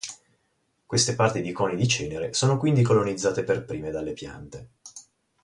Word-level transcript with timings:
Queste 0.87 1.13
parti 1.13 1.41
di 1.43 1.51
coni 1.51 1.75
di 1.75 1.87
cenere 1.87 2.33
sono 2.33 2.57
quindi 2.57 2.81
colonizzate 2.81 3.43
per 3.43 3.63
prime 3.65 3.91
dalle 3.91 4.13
piante. 4.13 4.69